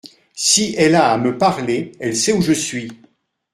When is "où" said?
2.33-2.41